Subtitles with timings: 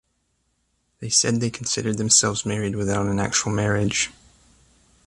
[0.99, 4.09] They said they considered themselves married without an actual marriage.